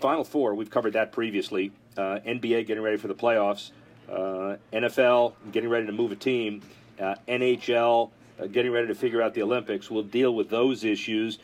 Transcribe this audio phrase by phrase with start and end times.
[0.00, 1.72] Final four, we've covered that previously.
[1.94, 3.70] Uh, NBA getting ready for the playoffs.
[4.10, 6.62] Uh, NFL getting ready to move a team.
[6.98, 8.10] Uh, NHL
[8.40, 9.90] uh, getting ready to figure out the Olympics.
[9.90, 11.38] We'll deal with those issues.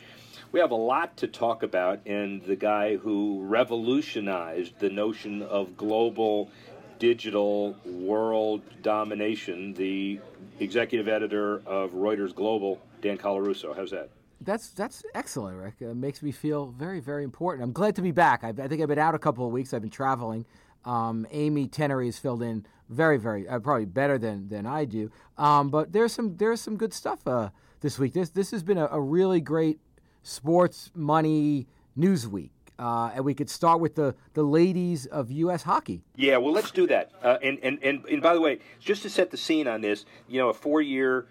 [0.51, 5.77] We have a lot to talk about, and the guy who revolutionized the notion of
[5.77, 6.49] global
[6.97, 10.19] digital world domination, the
[10.59, 13.75] executive editor of Reuters Global, Dan Colarusso.
[13.75, 14.09] How's that?
[14.47, 15.73] That's that's excellent, Rick.
[15.81, 17.65] It makes me feel very, very important.
[17.65, 18.45] I'm glad to be back.
[18.45, 19.73] I, I think I've been out a couple of weeks.
[19.73, 20.45] I've been traveling.
[20.85, 25.11] Um, Amy Tennery has filled in very, very uh, probably better than than I do.
[25.37, 27.49] Um, but there's some there's some good stuff uh,
[27.81, 28.13] this week.
[28.13, 29.81] This this has been a, a really great
[30.23, 31.67] sports money
[31.97, 32.51] news week.
[32.79, 35.63] Uh, and we could start with the, the ladies of U.S.
[35.63, 36.03] hockey.
[36.15, 37.11] Yeah, well, let's do that.
[37.23, 40.05] Uh, and, and, and, and by the way, just to set the scene on this,
[40.27, 41.25] you know, a four year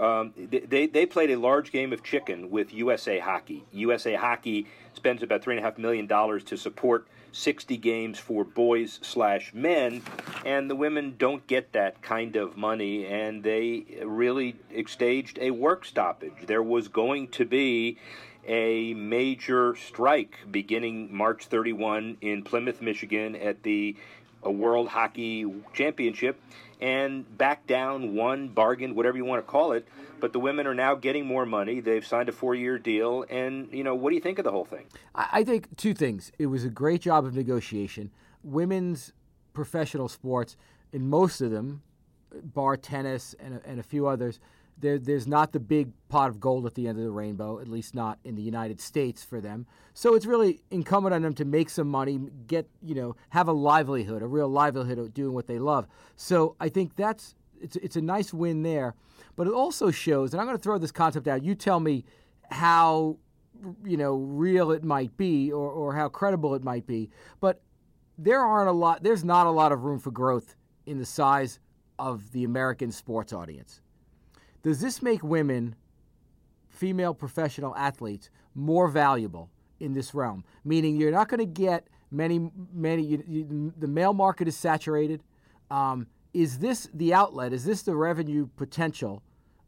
[0.00, 3.64] um, they, they played a large game of chicken with USA Hockey.
[3.72, 8.44] USA Hockey spends about three and a half million dollars to support 60 games for
[8.44, 10.02] boys slash men,
[10.44, 14.56] and the women don't get that kind of money, and they really
[14.86, 16.46] staged a work stoppage.
[16.46, 17.98] There was going to be
[18.46, 23.96] a major strike beginning March 31 in Plymouth, Michigan, at the
[24.44, 26.40] uh, World Hockey Championship
[26.80, 29.86] and back down one bargain, whatever you want to call it.
[30.20, 31.80] But the women are now getting more money.
[31.80, 34.66] They've signed a four-year deal, and you know, what do you think of the whole
[34.66, 34.84] thing?
[35.14, 36.30] I think two things.
[36.38, 38.10] It was a great job of negotiation.
[38.42, 39.12] Women's
[39.54, 40.56] professional sports,
[40.92, 41.82] in most of them,
[42.42, 44.40] bar tennis and and a few others
[44.80, 47.68] there, there's not the big pot of gold at the end of the rainbow, at
[47.68, 49.66] least not in the United States for them.
[49.94, 53.52] So it's really incumbent on them to make some money, get you know, have a
[53.52, 55.86] livelihood, a real livelihood of doing what they love.
[56.16, 58.94] So I think that's it's it's a nice win there,
[59.36, 61.42] but it also shows, and I'm going to throw this concept out.
[61.42, 62.04] You tell me
[62.50, 63.18] how
[63.84, 67.60] you know real it might be or, or how credible it might be, but
[68.18, 69.02] there aren't a lot.
[69.02, 71.58] There's not a lot of room for growth in the size
[71.98, 73.80] of the American sports audience.
[74.62, 75.74] Does this make women,
[76.68, 80.44] female professional athletes, more valuable in this realm?
[80.64, 85.22] Meaning you're not going to get many, many, you, you, the male market is saturated.
[85.70, 87.52] Um, is this the outlet?
[87.52, 89.22] Is this the revenue potential,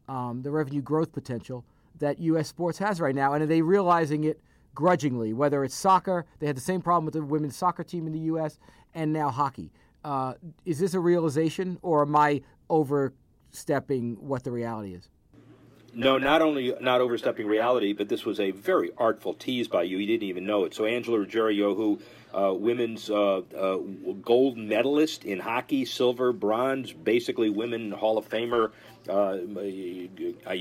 [0.07, 1.65] um, the revenue growth potential
[1.99, 2.47] that U.S.
[2.47, 3.33] sports has right now?
[3.33, 4.39] And are they realizing it
[4.75, 5.33] grudgingly?
[5.33, 8.19] Whether it's soccer, they had the same problem with the women's soccer team in the
[8.19, 8.59] U.S.,
[8.95, 9.71] and now hockey.
[10.03, 10.33] Uh,
[10.65, 13.13] is this a realization, or am I over
[13.53, 15.07] overstepping what the reality is.
[15.95, 19.99] No, not only not overstepping reality, but this was a very artful tease by you.
[19.99, 20.73] You didn't even know it.
[20.73, 21.99] So Angela Ruggiero, who
[22.33, 23.77] uh, women's uh, uh,
[24.23, 28.71] gold medalist in hockey, silver, bronze, basically women Hall of Famer.
[29.07, 30.09] Uh, you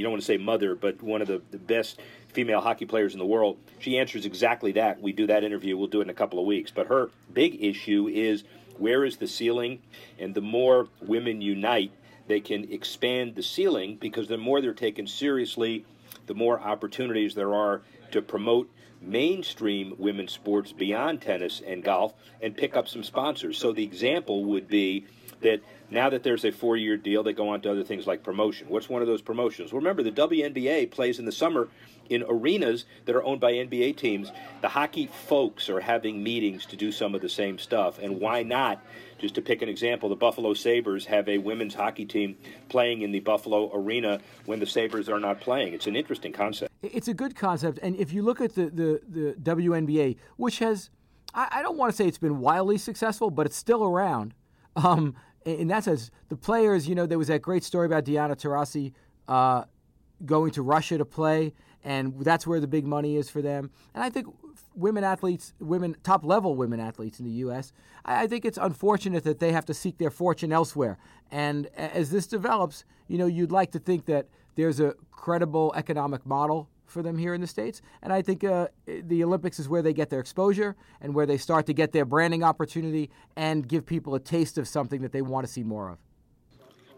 [0.03, 1.99] don't want to say mother, but one of the, the best
[2.29, 3.57] female hockey players in the world.
[3.79, 5.01] She answers exactly that.
[5.01, 5.79] We do that interview.
[5.79, 6.71] We'll do it in a couple of weeks.
[6.71, 8.45] But her big issue is
[8.77, 9.81] where is the ceiling?
[10.19, 11.93] And the more women unite,
[12.27, 15.85] they can expand the ceiling because the more they're taken seriously,
[16.27, 22.57] the more opportunities there are to promote mainstream women's sports beyond tennis and golf and
[22.57, 23.59] pick up some sponsors.
[23.59, 25.07] So the example would be
[25.43, 25.61] that
[25.91, 28.69] now that there's a four year deal, they go on to other things like promotion.
[28.69, 29.73] What's one of those promotions?
[29.73, 31.69] Well, remember, the WNBA plays in the summer
[32.09, 34.33] in arenas that are owned by NBA teams.
[34.61, 37.99] The hockey folks are having meetings to do some of the same stuff.
[37.99, 38.85] And why not?
[39.19, 42.37] Just to pick an example, the Buffalo Sabres have a women's hockey team
[42.69, 45.75] playing in the Buffalo Arena when the Sabres are not playing.
[45.75, 46.73] It's an interesting concept.
[46.83, 47.79] It's a good concept.
[47.83, 50.91] And if you look at the, the, the WNBA, which has,
[51.35, 54.35] I, I don't want to say it's been wildly successful, but it's still around.
[54.75, 58.37] Um, in that sense, the players, you know, there was that great story about Diana
[58.37, 58.93] Taurasi
[59.29, 59.65] uh,
[60.25, 61.53] going to Russia to play,
[61.85, 63.71] and that's where the big money is for them.
[63.95, 64.27] And I think
[64.75, 67.73] women athletes, women top level women athletes in the U.S.
[68.05, 70.99] I, I think it's unfortunate that they have to seek their fortune elsewhere.
[71.31, 76.27] And as this develops, you know, you'd like to think that there's a credible economic
[76.27, 77.83] model for them here in the states.
[78.03, 81.39] And I think uh, the Olympics is where they get their exposure and where they
[81.39, 85.23] start to get their branding opportunity and give people a taste of something that they
[85.23, 85.99] want to see more of.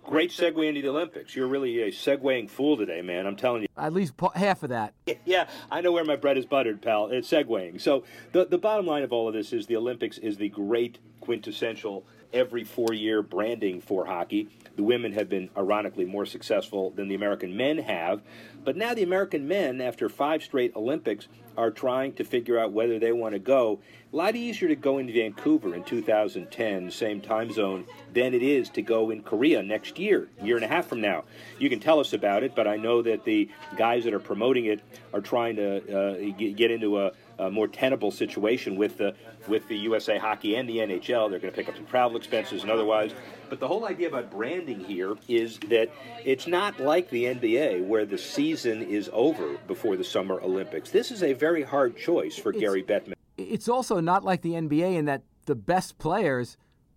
[0.04, 1.34] Great segue into the Olympics.
[1.34, 3.26] You're really a segueing fool today, man.
[3.26, 3.68] I'm telling you.
[3.78, 4.92] At least half of that.
[5.24, 7.06] Yeah, I know where my bread is buttered, pal.
[7.06, 7.80] It's segueing.
[7.80, 10.98] So the the bottom line of all of this is the Olympics is the great
[11.22, 14.48] quintessential every four year branding for hockey.
[14.76, 18.20] The women have been ironically more successful than the American men have.
[18.64, 22.98] But now the American men, after five straight Olympics, are trying to figure out whether
[22.98, 23.78] they want to go.
[24.12, 28.68] A lot easier to go in Vancouver in 2010, same time zone, than it is
[28.70, 31.24] to go in Korea next year, year and a half from now.
[31.58, 34.66] You can tell us about it, but I know that the guys that are promoting
[34.66, 34.80] it
[35.12, 39.14] are trying to uh, get into a a more tenable situation with the
[39.48, 41.30] with the USA Hockey and the NHL.
[41.30, 43.12] They're going to pick up some travel expenses and otherwise.
[43.48, 45.90] But the whole idea about branding here is that
[46.24, 50.90] it's not like the NBA where the season is over before the Summer Olympics.
[50.90, 53.14] This is a very hard choice for it's, Gary Bettman.
[53.36, 56.56] It's also not like the NBA in that the best players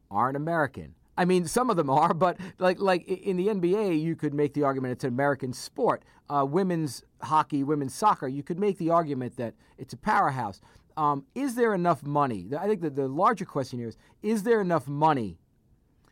[0.10, 0.96] aren't American.
[1.18, 4.54] I mean, some of them are, but like like in the NBA, you could make
[4.54, 6.04] the argument it's an American sport.
[6.30, 10.60] Uh, women's hockey, women's soccer, you could make the argument that it's a powerhouse.
[10.98, 12.48] Um, is there enough money?
[12.58, 15.40] I think that the larger question here is: Is there enough money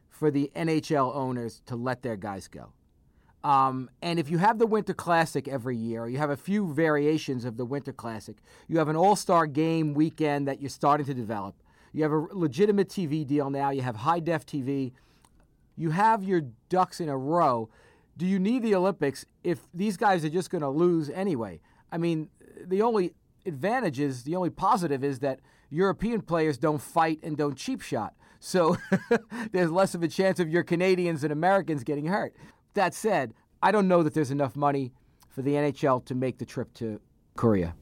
[0.10, 2.72] for the NHL owners to let their guys go?
[3.46, 7.46] Um, and if you have the Winter Classic every year, you have a few variations
[7.46, 8.38] of the Winter Classic.
[8.68, 11.56] You have an All Star game weekend that you're starting to develop.
[11.95, 13.69] You have a legitimate TV deal now.
[13.69, 14.92] You have high def TV.
[15.77, 17.69] You have your ducks in a row.
[18.18, 21.62] Do you need the Olympics if these guys are just going to lose anyway?
[21.94, 22.27] I mean,
[22.62, 23.13] the only
[23.45, 25.39] advantage is, the only positive is that
[25.69, 28.13] European players don't fight and don't cheap shot.
[28.42, 28.75] So
[29.53, 32.36] there's less of a chance of your Canadians and Americans getting hurt.
[32.74, 33.33] That said,
[33.63, 34.92] I don't know that there's enough money
[35.30, 37.00] for the NHL to make the trip to
[37.38, 37.74] Korea.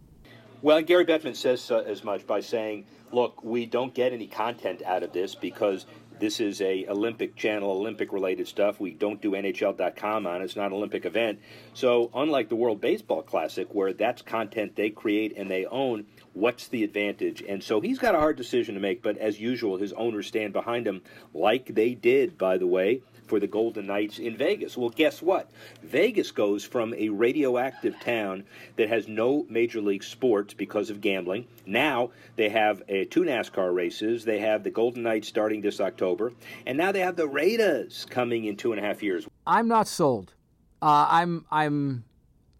[0.62, 4.82] Well, Gary Bettman says uh, as much by saying, "Look, we don't get any content
[4.86, 5.86] out of this because
[6.20, 8.80] this is a Olympic channel, Olympic related stuff.
[8.80, 10.46] We don't do NHL.com on it.
[10.46, 11.40] It's not an Olympic event.
[11.74, 16.68] So, unlike the World Baseball Classic, where that's content they create and they own, what's
[16.68, 17.44] the advantage?
[17.48, 20.54] And so he's got a hard decision to make, but as usual, his owners stand
[20.54, 21.02] behind him,
[21.34, 24.78] like they did, by the way, for the Golden Knights in Vegas.
[24.78, 25.50] Well, guess what?
[25.82, 28.44] Vegas goes from a radioactive town
[28.76, 31.48] that has no major league sports because of gambling.
[31.66, 34.26] Now they have uh, two NASCAR races.
[34.26, 36.34] They have the Golden Knights starting this October,
[36.66, 39.28] and now they have the Raiders coming in two and a half years.
[39.46, 40.34] I'm not sold.
[40.82, 42.04] Uh, I'm I'm,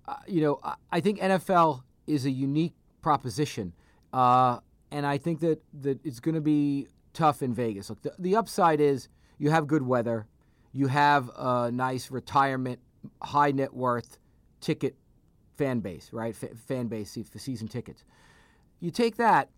[0.08, 0.60] uh, you know,
[0.92, 3.74] I think NFL is a unique proposition,
[4.14, 4.60] uh,
[4.92, 7.90] and I think that that it's going to be tough in Vegas.
[7.90, 10.28] Look, the, the upside is you have good weather
[10.74, 12.80] you have a nice retirement,
[13.22, 14.18] high net worth
[14.60, 14.96] ticket
[15.56, 16.36] fan base, right?
[16.42, 18.04] F- fan base for season tickets.
[18.80, 19.50] You take that.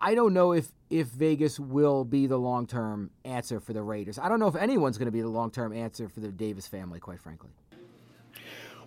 [0.00, 4.18] I don't know if if Vegas will be the long term answer for the Raiders.
[4.18, 6.66] I don't know if anyone's going to be the long term answer for the Davis
[6.68, 7.50] family, quite frankly.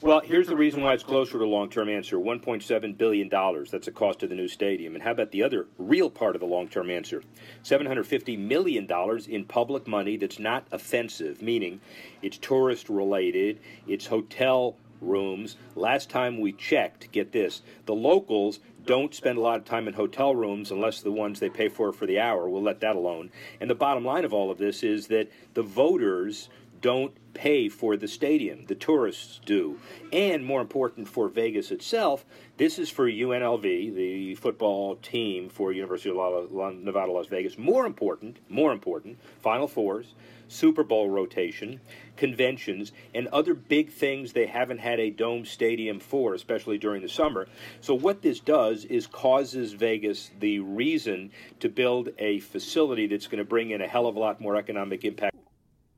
[0.01, 3.29] Well, here's the reason why it's closer to long term answer $1.7 billion.
[3.29, 4.93] That's the cost of the new stadium.
[4.93, 7.23] And how about the other real part of the long term answer?
[7.63, 8.87] $750 million
[9.29, 11.79] in public money that's not offensive, meaning
[12.21, 15.55] it's tourist related, it's hotel rooms.
[15.75, 19.93] Last time we checked, get this, the locals don't spend a lot of time in
[19.93, 22.47] hotel rooms unless the ones they pay for for the hour.
[22.47, 23.31] We'll let that alone.
[23.59, 26.49] And the bottom line of all of this is that the voters
[26.85, 28.63] don't pay for the stadium.
[28.67, 29.79] The tourists do.
[30.13, 32.23] And more important for Vegas itself,
[32.57, 37.57] this is for UNLV, the football team for University of Nevada, Las Vegas.
[37.57, 40.13] More important, more important, Final Fours,
[40.47, 41.81] Super Bowl rotation,
[42.17, 47.09] conventions, and other big things they haven't had a dome stadium for, especially during the
[47.09, 47.47] summer.
[47.81, 51.31] So what this does is causes Vegas the reason
[51.61, 54.55] to build a facility that's going to bring in a hell of a lot more
[54.55, 55.34] economic impact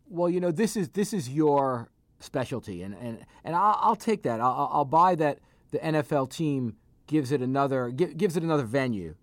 [0.09, 4.23] well, you know, this is this is your specialty, and and and I'll, I'll take
[4.23, 4.39] that.
[4.39, 5.39] I'll, I'll buy that
[5.71, 6.75] the NFL team
[7.07, 9.15] gives it another gives it another venue,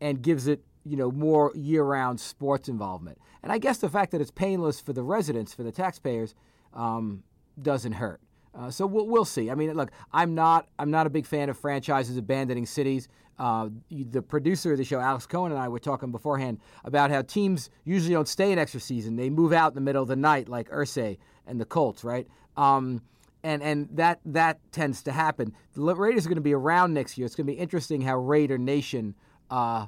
[0.00, 3.18] and gives it you know more year-round sports involvement.
[3.42, 6.34] And I guess the fact that it's painless for the residents, for the taxpayers,
[6.74, 7.22] um,
[7.60, 8.20] doesn't hurt.
[8.58, 9.50] Uh, so we'll, we'll see.
[9.50, 13.08] I mean, look, I'm not I'm not a big fan of franchises abandoning cities.
[13.38, 17.20] Uh, the producer of the show, Alex Cohen, and I were talking beforehand about how
[17.20, 20.16] teams usually don't stay an extra season; they move out in the middle of the
[20.16, 22.26] night, like Irsay and the Colts, right?
[22.56, 23.02] Um,
[23.42, 25.52] and and that that tends to happen.
[25.74, 27.26] The Raiders are going to be around next year.
[27.26, 29.14] It's going to be interesting how Raider Nation,
[29.50, 29.86] uh,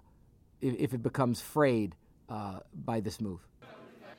[0.61, 1.97] if, if, it becomes frayed
[2.29, 3.48] uh, by this move.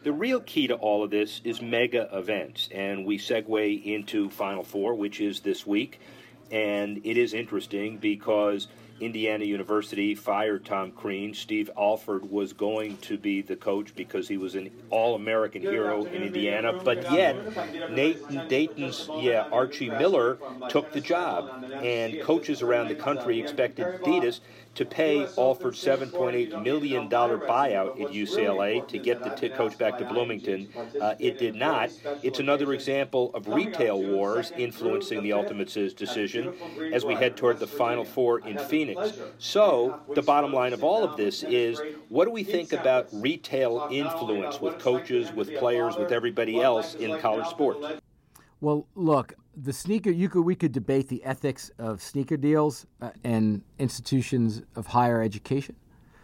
[0.02, 4.64] The real key to all of this is mega events, and we segue into Final
[4.64, 6.00] Four, which is this week.
[6.52, 8.70] And it is interesting because
[9.02, 11.34] Indiana University fired Tom Crean.
[11.34, 16.24] Steve Alford was going to be the coach because he was an All-American hero in
[16.24, 20.38] Indiana, but yet Nathan Dayton's yeah Archie Miller
[20.70, 24.40] took the job, and coaches around the country expected Adidas
[24.80, 30.06] to pay offered $7.8 million buyout at UCLA to get the t- coach back to
[30.06, 30.70] Bloomington.
[31.02, 31.90] Uh, it did not.
[32.24, 36.54] It's another example of retail wars influencing the ultimate decision
[36.94, 39.20] as we head toward the Final Four in Phoenix.
[39.38, 43.86] So, the bottom line of all of this is what do we think about retail
[43.92, 48.00] influence with coaches, with players, with everybody else in college sports?
[48.62, 53.12] Well, look, the sneaker you could we could debate the ethics of sneaker deals uh,
[53.24, 55.76] and institutions of higher education,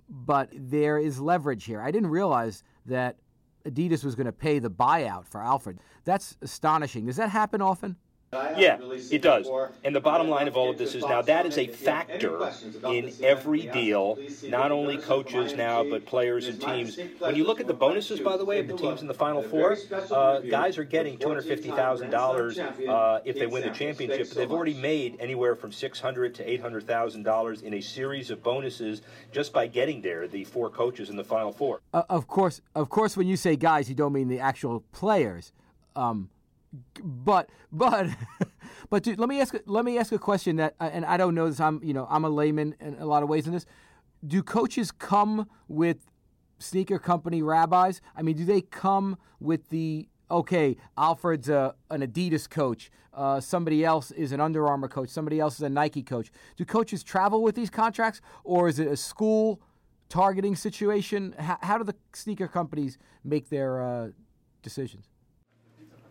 [0.09, 1.81] but there is leverage here.
[1.81, 3.17] I didn't realize that
[3.65, 5.79] Adidas was going to pay the buyout for Alford.
[6.03, 7.05] That's astonishing.
[7.05, 7.95] Does that happen often?
[8.57, 8.77] Yeah,
[9.11, 9.47] it does.
[9.83, 12.51] And the bottom line of all of this is now that is a factor
[12.85, 16.97] in every deal, not only coaches now, but players and teams.
[17.19, 19.41] When you look at the bonuses, by the way, of the teams in the Final
[19.41, 19.77] Four,
[20.11, 25.17] uh, guys are getting $250,000 uh, if they win the championship, but they've already made
[25.19, 29.01] anywhere from $600 to $800,000 in a series of bonuses
[29.31, 31.81] just by getting there, the four coaches in the Final Four.
[31.93, 35.51] Uh, of course, of course, when you say guys, you don't mean the actual players.
[35.95, 36.29] Um,
[37.03, 38.07] but but
[38.89, 41.47] but dude, let me ask let me ask a question that and I don't know
[41.49, 43.65] this I'm you know I'm a layman in a lot of ways in this.
[44.25, 45.97] Do coaches come with
[46.57, 48.01] sneaker company rabbis?
[48.15, 53.85] I mean, do they come with the okay, Alford's a, an Adidas coach, uh, somebody
[53.85, 56.31] else is an Under Armour coach, somebody else is a Nike coach.
[56.57, 59.61] Do coaches travel with these contracts, or is it a school
[60.09, 61.35] targeting situation?
[61.37, 64.09] How, how do the sneaker companies make their uh,
[64.61, 65.09] decisions?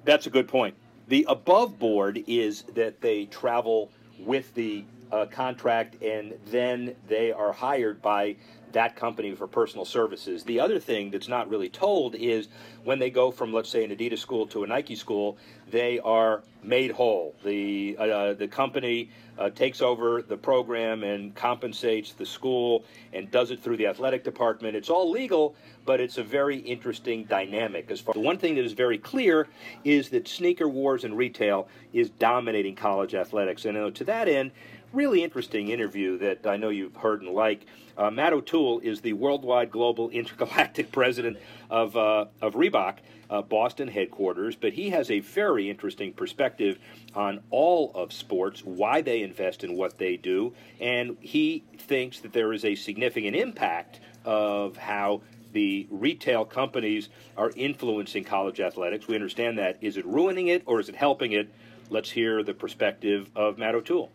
[0.04, 0.74] That's a good point.
[1.08, 7.52] The above board is that they travel with the uh, contract and then they are
[7.52, 8.36] hired by
[8.74, 10.44] that company for personal services.
[10.44, 12.48] The other thing that's not really told is
[12.84, 15.38] when they go from, let's say, an Adidas school to a Nike school,
[15.70, 17.34] they are made whole.
[17.44, 23.50] The uh, the company uh, takes over the program and compensates the school and does
[23.50, 24.76] it through the athletic department.
[24.76, 25.54] It's all legal,
[25.84, 27.90] but it's a very interesting dynamic.
[27.90, 29.48] As far the one thing that is very clear
[29.84, 34.50] is that sneaker wars and retail is dominating college athletics, and uh, to that end
[34.94, 37.66] really interesting interview that I know you've heard and like.
[37.96, 42.98] Uh, Matt O'Toole is the worldwide global intergalactic president of, uh, of Reebok,
[43.30, 46.78] uh, Boston headquarters, but he has a very interesting perspective
[47.14, 52.32] on all of sports, why they invest in what they do, and he thinks that
[52.32, 55.22] there is a significant impact of how
[55.52, 59.06] the retail companies are influencing college athletics.
[59.06, 59.78] We understand that.
[59.80, 61.48] Is it ruining it or is it helping it?
[61.90, 64.10] Let's hear the perspective of Matt O'Toole.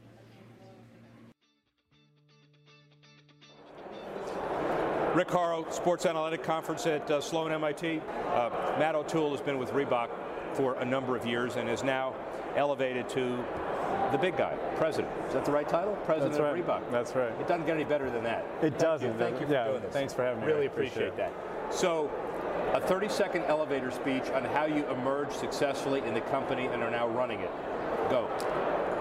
[5.16, 8.00] Rick Horrow, Sports Analytic Conference at uh, Sloan MIT.
[8.28, 10.10] Uh, Matt O'Toole has been with Reebok
[10.54, 12.14] for a number of years and is now
[12.56, 13.44] elevated to
[14.12, 15.12] the big guy, president.
[15.28, 15.96] Is that the right title?
[16.06, 16.60] President That's right.
[16.60, 16.92] of Reebok.
[16.92, 17.32] That's right.
[17.40, 18.46] It doesn't get any better than that.
[18.62, 19.14] It doesn't.
[19.14, 19.18] You.
[19.18, 19.94] Thank you for yeah, doing this.
[19.94, 20.48] Thanks for having me.
[20.48, 21.74] Really appreciate, appreciate that.
[21.74, 22.12] So,
[22.74, 27.08] a 30-second elevator speech on how you emerged successfully in the company and are now
[27.08, 27.52] running it.
[28.10, 28.28] Go.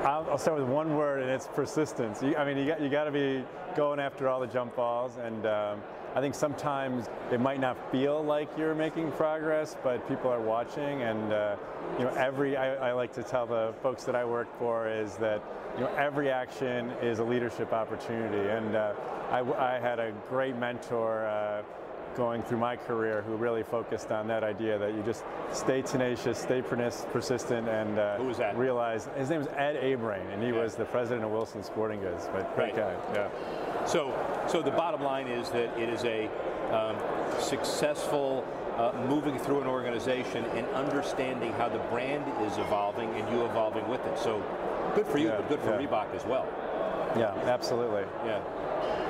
[0.05, 2.23] I'll, I'll start with one word, and it's persistence.
[2.23, 3.45] I mean, you got you got to be
[3.77, 5.83] going after all the jump balls, and um,
[6.15, 11.03] I think sometimes it might not feel like you're making progress, but people are watching,
[11.03, 11.57] and uh,
[11.99, 15.17] you know, every I, I, like to tell the folks that I work for is
[15.17, 15.43] that
[15.77, 18.95] you know every action is a leadership opportunity, and uh,
[19.31, 19.41] I,
[19.77, 21.27] I, had a great mentor.
[21.27, 21.62] Uh,
[22.17, 25.23] going through my career who really focused on that idea that you just
[25.53, 28.57] stay tenacious, stay persistent, and uh, who was that?
[28.59, 30.61] Realize his name is Ed Abrain, and he yeah.
[30.61, 32.29] was the president of Wilson Sporting Goods.
[32.33, 32.97] But great right.
[32.99, 33.87] guy, yeah.
[33.87, 34.09] So,
[34.49, 36.28] so the bottom line is that it is a
[36.73, 36.97] um,
[37.40, 43.45] successful uh, moving through an organization and understanding how the brand is evolving and you
[43.45, 44.19] evolving with it.
[44.19, 44.43] So,
[44.95, 45.87] good for you, yeah, but good for yeah.
[45.87, 46.47] Reebok as well.
[47.17, 48.05] Yeah, absolutely.
[48.25, 48.38] Yeah.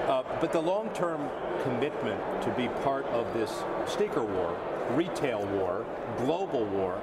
[0.08, 1.28] Uh, but the long-term
[1.62, 4.56] commitment to be part of this sneaker war,
[4.92, 5.84] retail war,
[6.18, 6.98] global war,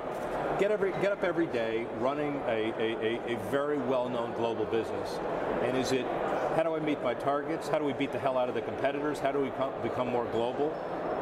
[0.59, 5.19] get every get up every day running a, a, a, very well-known global business.
[5.63, 6.05] And is it
[6.55, 7.67] how do I meet my targets?
[7.67, 9.19] How do we beat the hell out of the competitors?
[9.19, 9.51] How do we
[9.83, 10.69] become more global?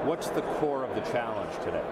[0.05, 1.83] What's the core of the challenge today?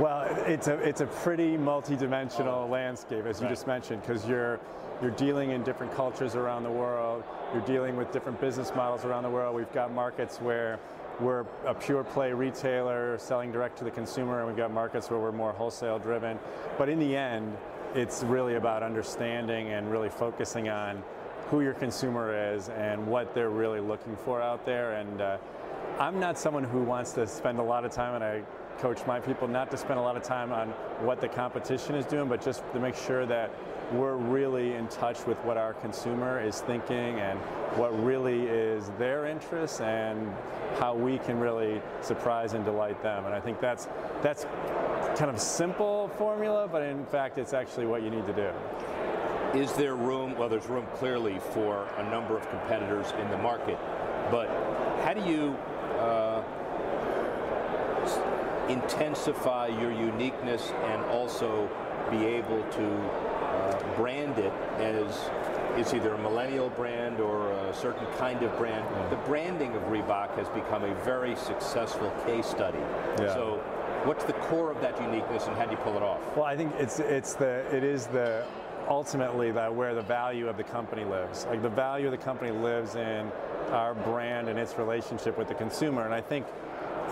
[0.00, 2.70] Well, it's a it's a pretty multi-dimensional oh.
[2.70, 3.52] landscape, as you right.
[3.52, 4.60] just mentioned, because you're
[5.00, 7.22] you're dealing in different cultures around the world.
[7.52, 9.54] You're dealing with different business models around the world.
[9.54, 10.78] We've got markets where
[11.20, 15.18] we're a pure play retailer selling direct to the consumer, and we've got markets where
[15.18, 16.38] we're more wholesale driven.
[16.76, 17.56] But in the end,
[17.94, 21.02] it's really about understanding and really focusing on
[21.48, 24.94] who your consumer is and what they're really looking for out there.
[24.94, 25.38] And uh,
[25.98, 28.42] I'm not someone who wants to spend a lot of time, and I
[28.78, 30.68] coach my people not to spend a lot of time on
[31.06, 33.50] what the competition is doing, but just to make sure that
[33.92, 37.38] we're really in touch with what our consumer is thinking and
[37.76, 40.34] what really is their interests and
[40.78, 43.26] how we can really surprise and delight them.
[43.26, 43.88] And I think that's
[44.22, 44.44] that's
[45.16, 48.50] kind of simple formula, but in fact, it's actually what you need to do.
[49.58, 50.36] Is there room?
[50.36, 53.78] Well, there's room clearly for a number of competitors in the market,
[54.30, 54.48] but
[55.04, 55.56] how do you
[56.00, 56.42] uh,
[58.68, 61.70] intensify your uniqueness and also
[62.10, 65.30] be able to uh, brand it as
[65.76, 68.84] it's either a millennial brand or a certain kind of brand.
[68.90, 69.08] Yeah.
[69.10, 72.78] The branding of Reebok has become a very successful case study.
[73.20, 73.34] Yeah.
[73.34, 73.56] So
[74.04, 76.20] what's the core of that uniqueness and how do you pull it off?
[76.36, 78.46] Well, I think it's it's the it is the
[78.88, 81.46] ultimately that where the value of the company lives.
[81.46, 83.30] Like the value of the company lives in
[83.70, 86.04] our brand and its relationship with the consumer.
[86.04, 86.46] And I think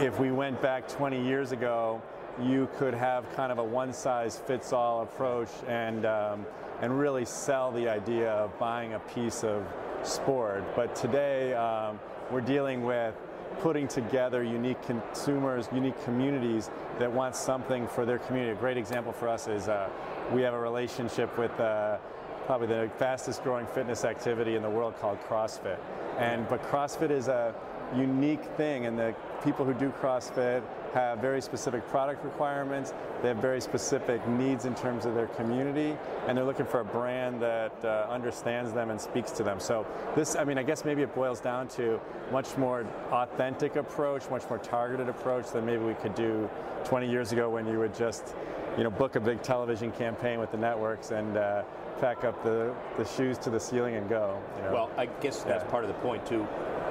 [0.00, 2.00] if we went back 20 years ago,
[2.42, 6.46] you could have kind of a one-size-fits-all approach and um,
[6.80, 9.64] and really sell the idea of buying a piece of
[10.02, 10.64] sport.
[10.74, 12.00] But today um,
[12.30, 13.14] we're dealing with
[13.60, 18.52] putting together unique consumers, unique communities that want something for their community.
[18.52, 19.88] A great example for us is uh,
[20.32, 21.98] we have a relationship with uh,
[22.46, 25.78] probably the fastest growing fitness activity in the world called CrossFit.
[26.18, 27.54] And but CrossFit is a
[27.96, 29.14] unique thing and the
[29.44, 30.62] people who do CrossFit
[30.94, 35.96] have very specific product requirements, they have very specific needs in terms of their community,
[36.26, 39.58] and they're looking for a brand that uh, understands them and speaks to them.
[39.58, 39.84] So
[40.14, 44.48] this, I mean, I guess maybe it boils down to much more authentic approach, much
[44.48, 46.48] more targeted approach than maybe we could do
[46.84, 48.34] 20 years ago when you would just,
[48.78, 51.62] you know, book a big television campaign with the networks and uh,
[52.00, 54.40] pack up the, the shoes to the ceiling and go.
[54.56, 54.72] You know?
[54.72, 55.70] Well, I guess that's yeah.
[55.70, 56.46] part of the point too.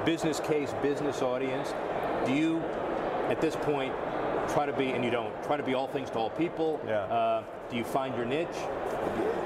[0.06, 1.74] Business case, business audience.
[2.26, 2.62] Do you
[3.30, 3.94] at this point,
[4.50, 6.80] try to be, and you don't, try to be all things to all people?
[6.86, 7.00] Yeah.
[7.02, 8.48] Uh, do you find your niche?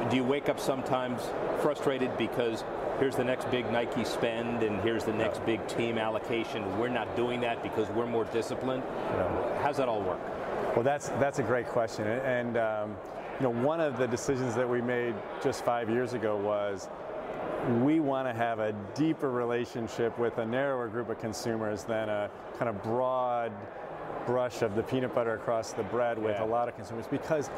[0.09, 1.21] Do you wake up sometimes
[1.61, 2.63] frustrated because
[2.99, 6.77] here's the next big Nike spend and here's the next big team allocation?
[6.79, 8.83] We're not doing that because we're more disciplined.
[8.85, 9.61] Yeah.
[9.63, 10.19] How's that all work?
[10.75, 12.95] Well, that's that's a great question, and um,
[13.39, 16.87] you know, one of the decisions that we made just five years ago was
[17.81, 22.29] we want to have a deeper relationship with a narrower group of consumers than a
[22.57, 23.51] kind of broad
[24.25, 26.43] brush of the peanut butter across the bread with yeah.
[26.43, 27.49] a lot of consumers because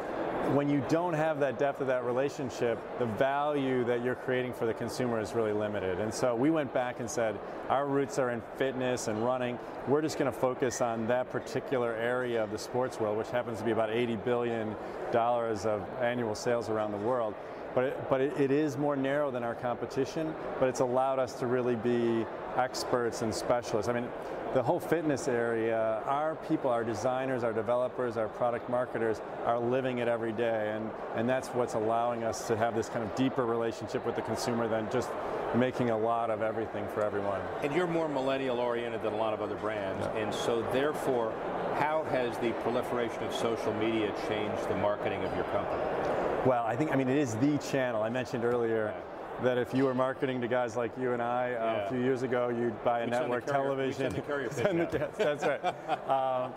[0.54, 4.66] when you don't have that depth of that relationship, the value that you're creating for
[4.66, 6.00] the consumer is really limited.
[6.00, 9.58] And so we went back and said, our roots are in fitness and running.
[9.86, 13.58] We're just going to focus on that particular area of the sports world, which happens
[13.58, 14.74] to be about $80 billion
[15.14, 17.34] of annual sales around the world.
[17.74, 21.46] But it, but it, is more narrow than our competition, but it's allowed us to
[21.46, 23.88] really be experts and specialists.
[23.88, 24.08] I mean,
[24.54, 29.98] the whole fitness area, our people, our designers, our developers, our product marketers are living
[29.98, 30.72] it every day.
[30.74, 34.22] And, and that's what's allowing us to have this kind of deeper relationship with the
[34.22, 35.10] consumer than just
[35.54, 37.40] making a lot of everything for everyone.
[37.62, 40.04] And you're more millennial oriented than a lot of other brands.
[40.04, 40.22] Yeah.
[40.22, 41.32] And so therefore,
[41.78, 46.19] how has the proliferation of social media changed the marketing of your company?
[46.46, 48.02] Well, I think, I mean, it is the channel.
[48.02, 48.94] I mentioned earlier
[49.42, 51.86] that if you were marketing to guys like you and I uh, yeah.
[51.86, 54.10] a few years ago, you'd buy a we network carrier, television.
[54.50, 55.64] send the, that's right.
[56.08, 56.52] um,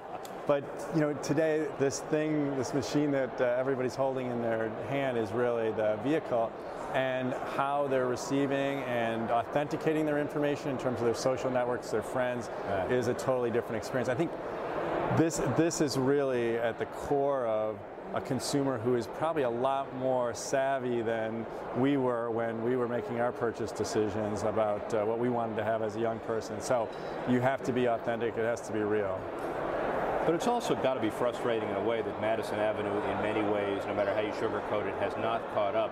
[0.48, 5.17] but you know, today this thing, this machine that uh, everybody's holding in their hand
[5.17, 6.52] is really the vehicle,
[6.93, 12.04] and how they're receiving and authenticating their information in terms of their social networks, their
[12.04, 12.88] friends, yeah.
[12.89, 14.10] is a totally different experience.
[14.10, 14.32] I think
[15.17, 17.78] this this is really at the core of
[18.13, 21.45] a consumer who is probably a lot more savvy than
[21.78, 25.63] we were when we were making our purchase decisions about uh, what we wanted to
[25.63, 26.62] have as a young person.
[26.62, 26.88] So
[27.28, 29.19] you have to be authentic, it has to be real.
[30.26, 33.41] But it's also got to be frustrating in a way that Madison Avenue, in many
[33.41, 35.91] ways, no matter how you sugarcoat it, has not caught up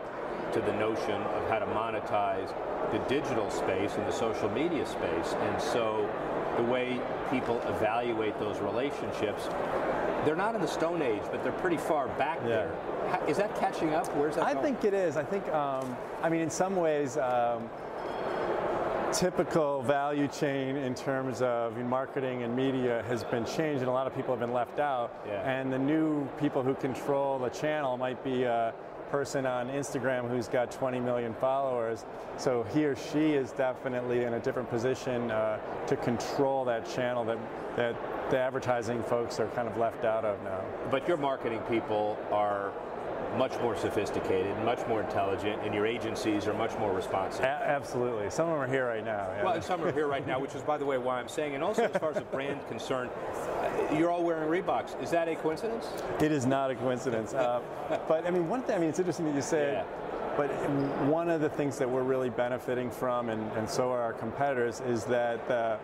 [0.53, 2.53] to the notion of how to monetize
[2.91, 5.34] the digital space and the social media space.
[5.34, 6.10] And so
[6.62, 9.47] the way people evaluate those relationships
[10.26, 12.47] they're not in the Stone Age, but they're pretty far back yeah.
[12.47, 13.28] there.
[13.28, 14.08] Is that catching up?
[14.15, 14.45] Where's that?
[14.45, 14.65] I going?
[14.65, 15.17] think it is.
[15.17, 15.47] I think.
[15.50, 17.17] Um, I mean, in some ways.
[17.17, 17.69] Um,
[19.12, 24.08] typical value chain in terms of marketing and media has been changed and a lot
[24.08, 25.41] of people have been left out yeah.
[25.52, 28.74] and the new people who control the channel might be a
[29.12, 32.06] person on Instagram who's got 20 million followers
[32.38, 37.24] so he or she is definitely in a different position uh, to control that channel
[37.26, 37.38] that
[37.76, 37.95] that
[38.32, 40.62] the advertising folks are kind of left out of now.
[40.89, 42.71] But your marketing people are
[43.38, 47.44] much more sophisticated, much more intelligent, and your agencies are much more responsive.
[47.44, 48.30] A- absolutely.
[48.30, 49.28] Some of them are here right now.
[49.36, 49.44] yeah.
[49.44, 51.56] Well, and some are here right now, which is, by the way, why I'm saying.
[51.56, 55.02] And also, as far as the brand concerned, uh, you're all wearing Reeboks.
[55.02, 55.88] Is that a coincidence?
[56.20, 57.34] It is not a coincidence.
[57.34, 57.62] Uh,
[58.08, 59.82] but I mean, one thing, I mean, it's interesting that you say Yeah.
[59.82, 59.88] it,
[60.38, 60.48] but
[61.08, 64.82] one of the things that we're really benefiting from, and, and so are our competitors,
[64.88, 65.78] is that the,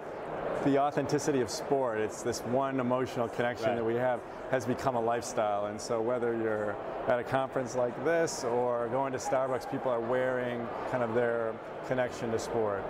[0.67, 3.75] the authenticity of sport, it's this one emotional connection Right.
[3.77, 4.19] that we have,
[4.51, 5.67] has become a lifestyle.
[5.67, 6.75] And so whether you're
[7.07, 11.53] at a conference like this or going to Starbucks, people are wearing kind of their
[11.87, 12.83] connection to sport.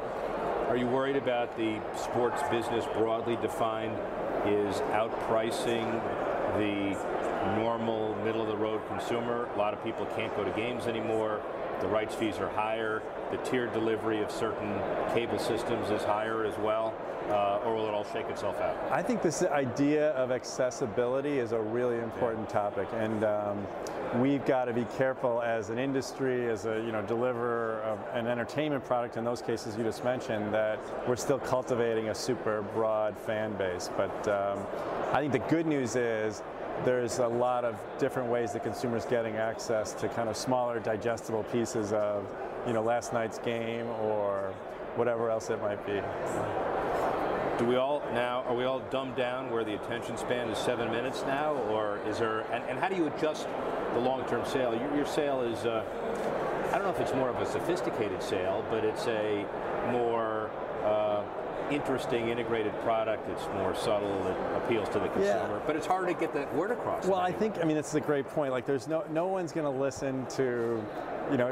[0.70, 3.96] Are you worried about the sports business broadly defined
[4.48, 5.86] is outpricing
[6.58, 6.98] the
[7.62, 9.48] normal middle of the road consumer?
[9.54, 11.42] A lot of people can't go to games anymore.
[11.82, 13.04] The rights fees are higher.
[13.30, 14.82] The tiered delivery of certain
[15.14, 16.92] cable systems is higher as well.
[17.30, 18.78] Uh, or will it all shake itself out?
[18.90, 23.68] I think this idea of accessibility is a really important topic, and um,
[24.16, 28.28] we've got to be careful as an industry, as a you know deliverer of an
[28.28, 29.18] entertainment product.
[29.18, 33.90] In those cases you just mentioned, that we're still cultivating a super broad fan base.
[33.98, 34.66] But um,
[35.12, 36.42] I think the good news is
[36.86, 41.44] there's a lot of different ways that consumers getting access to kind of smaller, digestible
[41.44, 42.26] pieces of
[42.66, 44.54] you know last night's game or
[44.96, 46.02] whatever else it might be.
[47.58, 50.92] Do we all now, are we all dumbed down where the attention span is seven
[50.92, 51.54] minutes now?
[51.72, 53.48] Or is there, and, and how do you adjust
[53.94, 54.76] the long term sale?
[54.76, 55.84] Your, your sale is, uh,
[56.68, 59.44] I don't know if it's more of a sophisticated sale, but it's a
[59.92, 60.27] more
[61.72, 63.28] interesting integrated product.
[63.30, 65.60] It's more subtle, it appeals to the consumer, Yeah.
[65.66, 67.06] but it's hard to get that word across.
[67.06, 67.20] Well.
[67.20, 68.52] I think I mean it's a great point.
[68.52, 70.82] Like, there's no no one's going to listen to,
[71.32, 71.52] you know,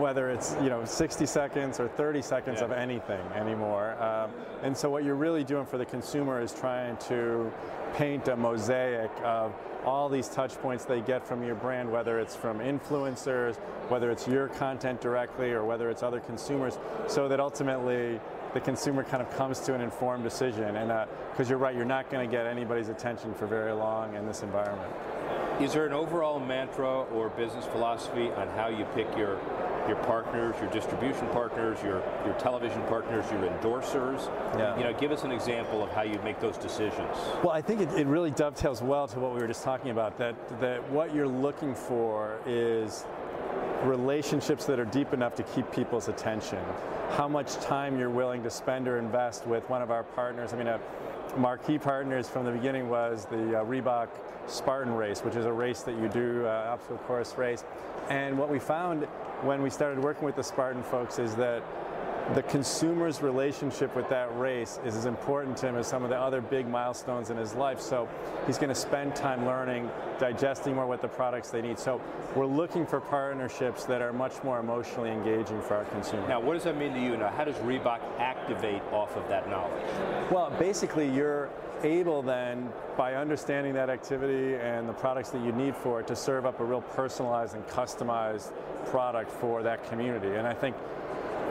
[0.00, 2.64] whether it's you know 60 seconds or 30 seconds Yeah.
[2.66, 3.94] of anything anymore.
[4.02, 4.30] Um,
[4.62, 7.52] and so what you're really doing for the consumer is trying to
[7.94, 9.52] paint a mosaic of
[9.84, 13.56] all these touch points they get from your brand, whether it's from influencers,
[13.88, 18.18] whether it's your content directly, or whether it's other consumers, so that ultimately
[18.54, 20.76] the consumer kind of comes to an informed decision.
[20.76, 24.14] And uh, because you're right, you're not going to get anybody's attention for very long
[24.14, 24.90] in this environment.
[25.60, 29.38] Is there an overall mantra or business philosophy on how you pick your
[29.86, 34.26] your partners, your distribution partners, your your television partners, your endorsers?
[34.56, 34.76] Yeah.
[34.76, 37.16] You know, give us an example of how you make those decisions.
[37.42, 40.18] Well, I think it, it really dovetails well to what we were just talking about.
[40.18, 43.04] That that what you're looking for is
[43.84, 46.58] relationships that are deep enough to keep people's attention.
[47.10, 50.52] How much time you're willing to spend or invest with one of our partners.
[50.52, 50.80] I mean, a
[51.36, 54.08] marquee partners from the beginning was the uh, Reebok
[54.46, 57.64] Spartan race, which is a race that you do, uh, obstacle course race.
[58.08, 59.04] And what we found
[59.42, 61.62] when we started working with the Spartan folks is that
[62.32, 66.18] the consumer's relationship with that race is as important to him as some of the
[66.18, 67.80] other big milestones in his life.
[67.80, 68.08] So
[68.46, 71.78] he's going to spend time learning, digesting more what the products they need.
[71.78, 72.00] So
[72.34, 76.26] we're looking for partnerships that are much more emotionally engaging for our consumer.
[76.26, 77.16] Now, what does that mean to you?
[77.18, 79.84] Now, how does Reebok activate off of that knowledge?
[80.30, 81.50] Well, basically, you're
[81.82, 86.16] able then, by understanding that activity and the products that you need for it, to
[86.16, 88.52] serve up a real personalized and customized
[88.86, 90.36] product for that community.
[90.36, 90.74] And I think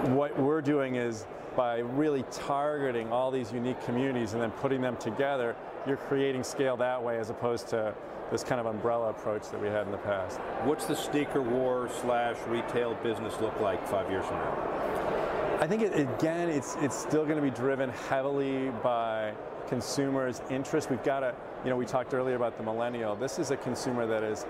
[0.10, 1.25] what we're doing is
[1.56, 6.75] by really targeting all these unique communities and then putting them together, you're creating scale
[6.77, 7.93] that way as opposed to
[8.32, 10.39] this kind of umbrella approach that we had in the past.
[10.63, 15.60] What's the sneaker war slash retail business look like five years from now?
[15.60, 19.34] I think it, again, it's it's still going to be driven heavily by
[19.67, 20.89] consumers' interest.
[20.89, 23.15] We've got to, you know, we talked earlier about the millennial.
[23.15, 24.45] This is a consumer that is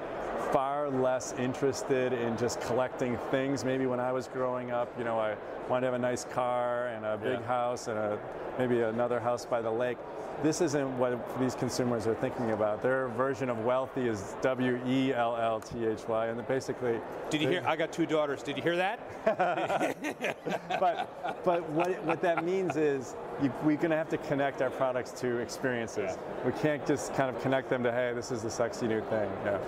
[0.53, 3.65] far less interested in just collecting things.
[3.65, 5.35] Maybe when I was growing up, you know, I
[5.67, 7.47] wanted to have a nice car and a big Yeah.
[7.47, 8.19] house and a,
[8.59, 9.97] maybe another house by the lake.
[10.43, 12.83] This isn't what these consumers are thinking about.
[12.83, 16.99] Their version of wealthy is W E L L T H Y, and basically.
[17.29, 17.63] Did you hear?
[17.65, 18.43] I got two daughters.
[18.43, 18.99] Did you hear that?
[20.79, 24.71] but but what, what that means is you, we're going to have to connect our
[24.71, 26.17] products to experiences.
[26.45, 29.29] We can't just kind of connect them to hey, this is the sexy new thing.
[29.45, 29.59] Yeah.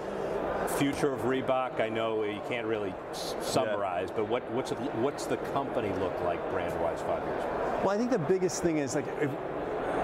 [0.68, 5.26] Future of Reebok, I know you can't really s- summarize, but what, what's, it, what's
[5.26, 7.44] the company look like brand wise five years?
[7.84, 9.30] Well, I think the biggest thing is like if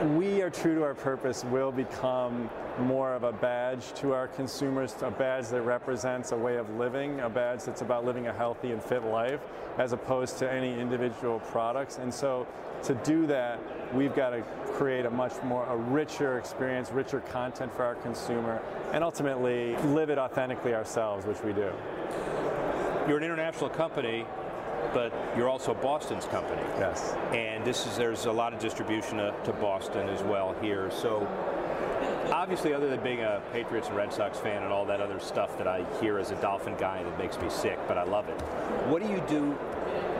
[0.01, 4.95] we are true to our purpose, will become more of a badge to our consumers,
[5.01, 8.71] a badge that represents a way of living, a badge that's about living a healthy
[8.71, 9.39] and fit life,
[9.77, 11.97] as opposed to any individual products.
[11.99, 12.47] And so,
[12.83, 13.59] to do that,
[13.93, 14.41] we've got to
[14.73, 18.59] create a much more, a richer experience, richer content for our consumer,
[18.93, 21.71] and ultimately live it authentically ourselves, which we do.
[23.07, 24.25] You're an international company,
[24.93, 26.61] but you're also Boston's company.
[26.77, 27.13] Yes.
[27.31, 30.91] And this is there's a lot of distribution to, to Boston as well here.
[30.91, 31.27] So
[32.31, 35.57] obviously, other than being a Patriots and Red Sox fan and all that other stuff
[35.57, 38.39] that I hear as a Dolphin guy that makes me sick, but I love it.
[38.89, 39.57] What do you do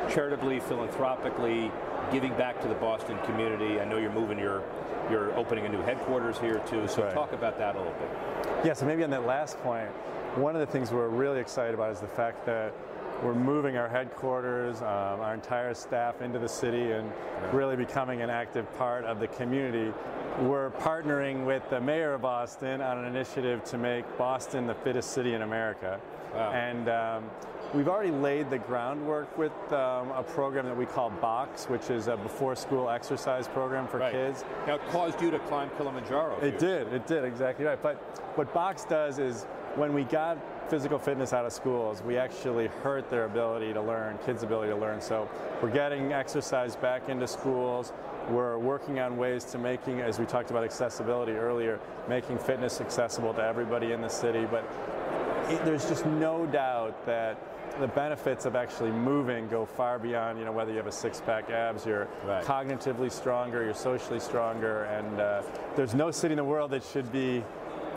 [0.10, 1.72] charitably, philanthropically,
[2.12, 3.80] giving back to the Boston community?
[3.80, 4.64] I know you're moving your,
[5.10, 6.88] you're opening a new headquarters here too.
[6.88, 7.14] So right.
[7.14, 8.66] talk about that a little bit.
[8.66, 8.74] Yeah.
[8.74, 9.90] So maybe on that last point,
[10.36, 12.74] one of the things we're really excited about is the fact that
[13.22, 17.12] we're moving our headquarters, um, our entire staff into the city and
[17.54, 19.94] really becoming an active part of the community.
[20.42, 25.12] We're partnering with the mayor of Boston on an initiative to make Boston the fittest
[25.12, 26.00] city in America.
[26.34, 26.52] Wow.
[26.52, 27.30] And um,
[27.74, 32.08] we've already laid the groundwork with um, a program that we call BOKS, which is
[32.08, 34.14] a before school exercise program for Right.
[34.14, 34.46] kids.
[34.66, 36.40] Now, it caused you to climb Kilimanjaro.
[36.40, 36.92] It did.
[36.94, 37.82] It did exactly right.
[37.82, 37.98] But
[38.38, 40.38] what BOKS does is when we got
[40.70, 44.78] physical fitness out of schools, we actually hurt their ability to learn, kids' ability to
[44.78, 45.02] learn.
[45.02, 45.30] So
[45.62, 47.94] we're getting exercise back into schools.
[48.30, 53.34] We're working on ways to making, as we talked about accessibility earlier, making fitness accessible
[53.34, 54.46] to everybody in the city.
[54.50, 54.64] But
[55.50, 57.38] it, there's just no doubt that
[57.80, 61.50] the benefits of actually moving go far beyond, you know, whether you have a six-pack
[61.50, 62.44] abs, you're Right.
[62.44, 65.42] cognitively stronger, you're socially stronger, and uh,
[65.76, 67.44] there's no city in the world that should be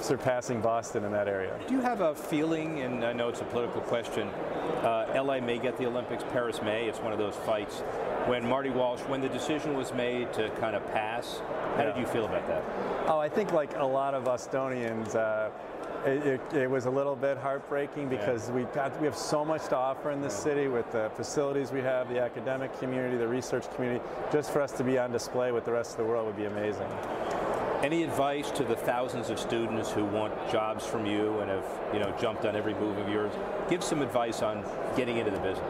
[0.01, 1.59] surpassing Boston in that area.
[1.67, 4.29] Do you have a feeling, and I know it's a political question,
[4.83, 7.81] uh, LA may get the Olympics, Paris may, it's one of those fights.
[8.27, 11.41] When Marty Walsh, when the decision was made to kind of pass,
[11.77, 12.63] how did you feel about that?
[13.07, 15.51] Oh, I think like a lot of Bostonians, uh,
[16.07, 19.65] it, it, it was a little bit heartbreaking because we got we have so much
[19.69, 23.73] to offer in this city with the facilities we have, the academic community, the research
[23.75, 24.05] community.
[24.31, 26.45] Just for us to be on display with the rest of the world would be
[26.45, 26.89] amazing.
[27.85, 31.99] Any advice to the thousands of students who want jobs from you and have, you
[31.99, 33.31] know, jumped on every move of yours?
[33.69, 34.65] Give some advice on
[34.97, 35.69] getting into the business.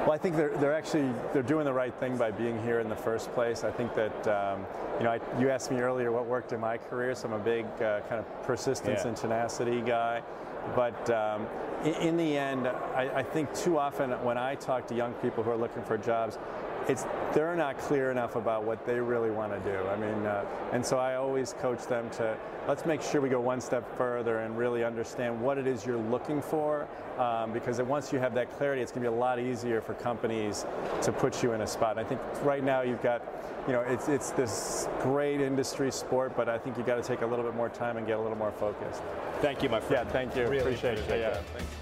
[0.00, 2.88] Well, I think they're, they're actually they're doing the right thing by being here in
[2.88, 3.62] the first place.
[3.62, 4.66] I think that um,
[4.98, 7.38] you know I, you asked me earlier what worked in my career, so I'm a
[7.38, 9.08] big uh, kind of persistence Yeah.
[9.08, 10.22] and tenacity guy.
[10.74, 11.46] But um,
[11.84, 15.44] in, in the end, I, I think too often when I talk to young people
[15.44, 16.36] who are looking for jobs,
[16.88, 19.78] it's they're not clear enough about what they really want to do.
[19.88, 23.40] I mean, uh, and so I always coach them to let's make sure we go
[23.40, 28.12] one step further and really understand what it is you're looking for, um, because once
[28.12, 30.66] you have that clarity, it's going to be a lot easier for companies
[31.02, 31.98] to put you in a spot.
[31.98, 33.22] And I think right now you've got,
[33.66, 37.20] you know, it's it's this great industry sport, but I think you've got to take
[37.20, 39.02] a little bit more time and get a little more focused.
[39.40, 40.06] Thank you, my friend.
[40.06, 40.42] Yeah, thank you.
[40.44, 41.34] Really appreciate, appreciate it.
[41.34, 41.72] Yeah, thanks.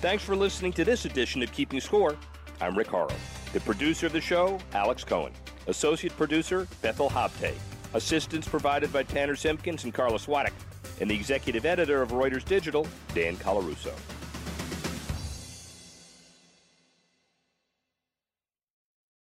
[0.00, 2.16] Thanks for listening to this edition of Keeping Score.
[2.60, 3.14] I'm Rick Horrow.
[3.52, 5.32] The producer of the show, Alex Cohen.
[5.68, 7.54] Associate producer, Bethel Habte.
[7.94, 10.52] Assistance provided by Tanner Simpkins and Carlos Waddick.
[11.00, 13.92] And the executive editor of Reuters Digital, Dan Colarusso.